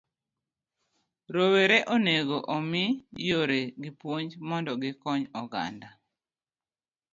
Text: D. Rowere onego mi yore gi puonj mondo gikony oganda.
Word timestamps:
D. 0.03 0.03
Rowere 1.35 1.77
onego 1.95 2.37
mi 2.71 2.83
yore 3.27 3.61
gi 3.81 3.91
puonj 3.99 4.29
mondo 4.47 4.71
gikony 4.81 5.23
oganda. 5.41 5.89